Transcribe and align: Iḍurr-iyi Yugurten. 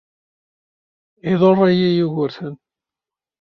Iḍurr-iyi 1.31 1.89
Yugurten. 1.97 2.53